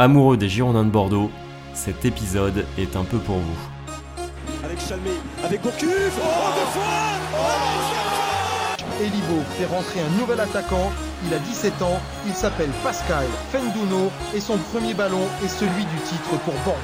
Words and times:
Amoureux 0.00 0.36
des 0.36 0.48
Girondins 0.48 0.84
de 0.84 0.90
Bordeaux, 0.90 1.28
cet 1.74 2.04
épisode 2.04 2.64
est 2.78 2.94
un 2.94 3.02
peu 3.02 3.18
pour 3.18 3.38
vous. 3.38 3.58
Avec 4.64 4.78
Chalmé, 4.80 5.10
avec 5.42 5.60
Gourcuff, 5.60 5.90
oh, 5.90 6.54
deux 6.54 6.70
fois 6.70 6.84
oh, 7.34 9.02
Elibo 9.02 9.42
fait 9.58 9.66
rentrer 9.66 9.98
un 9.98 10.20
nouvel 10.20 10.38
attaquant. 10.38 10.92
Il 11.26 11.34
a 11.34 11.40
17 11.40 11.82
ans, 11.82 12.00
il 12.28 12.34
s'appelle 12.34 12.70
Pascal 12.84 13.26
Fenduno 13.50 14.12
et 14.36 14.40
son 14.40 14.56
premier 14.72 14.94
ballon 14.94 15.26
est 15.44 15.48
celui 15.48 15.84
du 15.84 15.96
titre 16.06 16.38
pour 16.44 16.54
Bordeaux. 16.64 16.80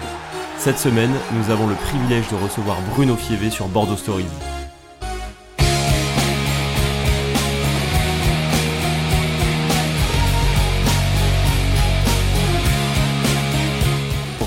Cette 0.59 0.81
semaine, 0.81 1.13
nous 1.35 1.51
avons 1.51 1.69
le 1.69 1.77
privilège 1.77 2.29
de 2.31 2.35
recevoir 2.35 2.79
Bruno 2.95 3.15
Fievé 3.15 3.51
sur 3.51 3.69
Bordeaux 3.69 3.97
Stories. 3.97 4.27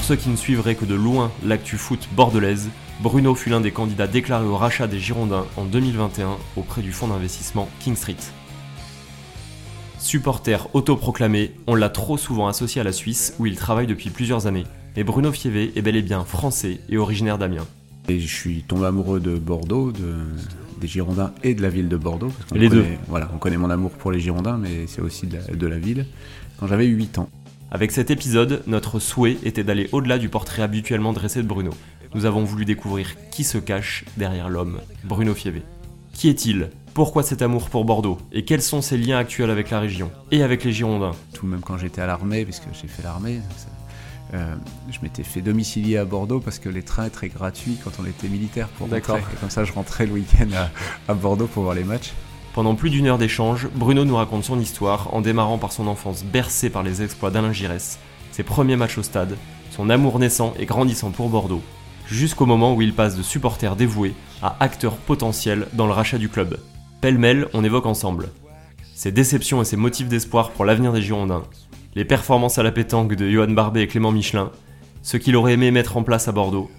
Ceux 0.08 0.16
qui 0.16 0.30
ne 0.30 0.38
suivraient 0.38 0.76
que 0.76 0.86
de 0.86 0.96
loin 0.96 1.34
l'actu 1.44 1.76
foot 1.76 2.08
bordelaise, 2.16 2.70
Bruno 3.02 3.36
fut 3.36 3.50
l'un 3.50 3.60
des 3.60 3.72
candidats 3.72 4.08
déclarés 4.08 4.48
au 4.48 4.56
rachat 4.56 4.88
des 4.88 5.02
Girondins 5.02 5.44
en 5.58 5.66
2021 5.66 6.38
auprès 6.56 6.82
du 6.82 6.94
fonds 6.94 7.10
d'investissement 7.10 7.68
King 7.82 7.98
Street. 7.98 8.16
Supporter 10.00 10.70
autoproclamé, 10.74 11.52
on 11.68 11.76
l'a 11.76 11.90
trop 11.90 12.18
souvent 12.18 12.48
associé 12.48 12.80
à 12.80 12.86
la 12.86 12.94
Suisse 12.94 13.36
où 13.38 13.48
il 13.48 13.58
travaille 13.58 13.86
depuis 13.86 14.10
plusieurs 14.10 14.48
années. 14.48 14.64
Mais 14.96 15.04
Bruno 15.04 15.30
Fievé 15.34 15.74
est 15.76 15.82
bel 15.82 15.98
et 15.98 16.02
bien 16.02 16.24
français 16.24 16.80
et 16.88 16.98
originaire 16.98 17.38
d'Amiens. 17.38 17.68
Et 18.08 18.22
je 18.22 18.34
suis 18.34 18.64
tombé 18.64 18.86
amoureux 18.86 19.20
de 19.20 19.36
Bordeaux, 19.36 19.92
de, 19.92 20.16
des 20.80 20.88
Girondins 20.88 21.34
et 21.44 21.54
de 21.54 21.62
la 21.62 21.70
ville 21.70 21.90
de 21.90 21.98
Bordeaux. 21.98 22.32
parce 22.48 22.58
Les 22.58 22.70
deux. 22.70 22.86
Voilà, 23.10 23.30
on 23.36 23.40
connaît 23.40 23.58
mon 23.58 23.70
amour 23.70 23.92
pour 23.92 24.14
les 24.14 24.22
Girondins, 24.22 24.58
mais 24.58 24.88
c'est 24.88 25.02
aussi 25.02 25.28
de 25.28 25.36
la, 25.36 25.54
de 25.54 25.68
la 25.68 25.78
ville. 25.78 26.06
Quand 26.62 26.68
j'avais 26.68 26.86
8 26.86 27.18
ans. 27.18 27.30
Avec 27.70 27.92
cet 27.92 28.12
épisode, 28.12 28.64
notre 28.66 29.00
souhait 29.00 29.38
était 29.44 29.64
d'aller 29.64 29.90
au-delà 29.92 30.18
du 30.18 30.30
portrait 30.30 30.62
habituellement 30.62 31.12
dressé 31.14 31.42
de 31.44 31.48
Bruno. 31.48 31.72
Nous 32.16 32.26
avons 32.26 32.44
voulu 32.44 32.64
découvrir 32.64 33.16
qui 33.30 33.44
se 33.44 33.58
cache 33.58 34.06
derrière 34.16 34.50
l'homme, 34.50 34.80
Bruno 35.04 35.34
Fievé. 35.34 35.64
Qui 36.14 36.30
est-il? 36.30 36.70
Pourquoi 36.94 37.24
cet 37.24 37.42
amour 37.42 37.70
pour 37.70 37.84
Bordeaux? 37.86 38.18
Et 38.32 38.46
quels 38.46 38.62
sont 38.62 38.82
ses 38.82 38.98
liens 38.98 39.18
actuels 39.18 39.52
avec 39.52 39.70
la 39.70 39.80
région? 39.82 40.10
Et 40.32 40.42
avec 40.44 40.64
les 40.64 40.72
Girondins? 40.72 41.12
Tout 41.34 41.46
même 41.46 41.60
quand 41.60 41.78
j'étais 41.78 42.02
à 42.02 42.08
l'armée, 42.08 42.46
puisque 42.46 42.64
j'ai 42.74 42.88
fait 42.88 43.04
l'armée, 43.04 43.42
ça- 43.58 43.68
euh, 44.34 44.56
je 44.90 44.98
m'étais 45.04 45.24
fait 45.24 45.42
domicilier 45.42 45.98
à 45.98 46.06
Bordeaux 46.06 46.40
parce 46.40 46.60
que 46.60 46.70
les 46.70 46.82
trains 46.84 47.06
étaient 47.06 47.30
gratuits 47.30 47.78
quand 47.84 47.92
on 48.02 48.06
était 48.06 48.28
militaire 48.30 48.68
pour 48.70 48.88
D'accord. 48.88 49.18
rentrer. 49.18 49.34
Et 49.34 49.40
comme 49.40 49.50
ça, 49.50 49.64
je 49.64 49.72
rentrais 49.74 50.06
le 50.06 50.14
week-end 50.14 50.48
à, 50.56 51.12
à 51.12 51.14
Bordeaux 51.14 51.48
pour 51.48 51.64
voir 51.64 51.76
les 51.76 51.84
matchs. 51.84 52.14
Pendant 52.58 52.74
plus 52.74 52.90
d'une 52.90 53.06
heure 53.06 53.20
d'échange, 53.20 53.68
Bruno 53.76 54.04
nous 54.04 54.16
raconte 54.16 54.44
son 54.44 54.60
histoire 54.60 55.14
en 55.14 55.22
démarrant 55.22 55.60
par 55.60 55.72
son 55.72 55.86
enfance 55.86 56.24
bercée 56.24 56.72
par 56.72 56.82
les 56.82 57.04
exploits 57.04 57.30
d'Alain 57.30 57.54
Giresse, 57.54 58.00
ses 58.32 58.42
premiers 58.42 58.76
matchs 58.76 58.98
au 58.98 59.04
stade, 59.04 59.38
son 59.70 59.92
amour 59.92 60.18
naissant 60.18 60.56
et 60.58 60.66
grandissant 60.66 61.12
pour 61.12 61.30
Bordeaux, 61.30 61.62
jusqu'au 62.08 62.48
moment 62.48 62.74
où 62.74 62.82
il 62.82 62.96
passe 62.96 63.16
de 63.16 63.22
supporter 63.22 63.76
dévoué 63.76 64.16
à 64.42 64.58
acteur 64.60 64.96
potentiel 64.98 65.68
dans 65.74 65.86
le 65.86 65.94
rachat 65.94 66.18
du 66.18 66.30
club. 66.30 66.58
Pêle-mêle, 67.00 67.48
on 67.54 67.64
évoque 67.64 67.86
ensemble 67.86 68.30
ses 68.96 69.12
déceptions 69.12 69.62
et 69.62 69.66
ses 69.66 69.78
motifs 69.78 70.08
d'espoir 70.08 70.50
pour 70.50 70.66
l'avenir 70.66 70.94
des 70.94 71.04
Girondins, 71.04 71.44
les 71.94 72.06
performances 72.06 72.58
à 72.58 72.64
la 72.64 72.72
pétanque 72.72 73.14
de 73.14 73.30
Johan 73.30 73.52
Barbet 73.52 73.84
et 73.84 73.88
Clément 73.88 74.12
Michelin, 74.12 74.50
ce 75.04 75.18
qu'il 75.18 75.36
aurait 75.36 75.54
aimé 75.54 75.70
mettre 75.70 75.96
en 75.96 76.02
place 76.02 76.28
à 76.28 76.32
Bordeaux, 76.32 76.72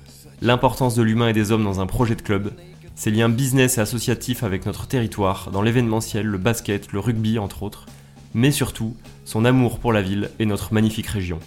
l'importance 0.42 0.96
de 0.96 1.02
l'humain 1.04 1.28
et 1.28 1.32
des 1.32 1.52
hommes 1.52 1.62
dans 1.62 1.78
un 1.78 1.86
projet 1.86 2.16
de 2.16 2.22
club, 2.22 2.50
ses 2.98 3.12
liens 3.12 3.28
business 3.28 3.78
et 3.78 3.80
associatifs 3.80 4.42
avec 4.42 4.66
notre 4.66 4.88
territoire, 4.88 5.52
dans 5.52 5.62
l'événementiel, 5.62 6.26
le 6.26 6.36
basket, 6.36 6.92
le 6.92 6.98
rugby 6.98 7.38
entre 7.38 7.62
autres, 7.62 7.86
mais 8.34 8.50
surtout 8.50 8.96
son 9.24 9.44
amour 9.44 9.78
pour 9.78 9.92
la 9.92 10.02
ville 10.02 10.30
et 10.40 10.46
notre 10.46 10.74
magnifique 10.74 11.06
région. 11.06 11.38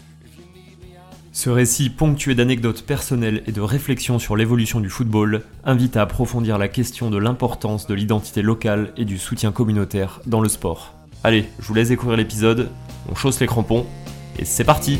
Ce 1.34 1.50
récit, 1.50 1.90
ponctué 1.90 2.36
d'anecdotes 2.36 2.84
personnelles 2.84 3.44
et 3.48 3.52
de 3.52 3.60
réflexions 3.60 4.18
sur 4.18 4.38
l'évolution 4.38 4.80
du 4.80 4.90
football, 4.90 5.44
invite 5.66 5.98
à 5.98 6.04
approfondir 6.04 6.58
la 6.58 6.70
question 6.70 7.10
de 7.10 7.18
l'importance 7.18 7.86
de 7.86 7.96
l'identité 7.96 8.42
locale 8.42 8.94
et 8.96 9.04
du 9.04 9.18
soutien 9.18 9.52
communautaire 9.52 10.22
dans 10.26 10.40
le 10.40 10.48
sport. 10.48 10.94
Allez, 11.22 11.50
je 11.60 11.68
vous 11.68 11.74
laisse 11.74 11.90
découvrir 11.90 12.18
l'épisode, 12.18 12.70
on 13.10 13.16
chausse 13.16 13.42
les 13.42 13.48
crampons, 13.48 13.86
et 14.40 14.46
c'est 14.46 14.64
parti 14.64 15.00